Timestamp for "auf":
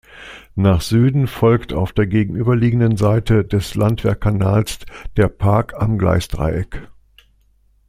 1.73-1.93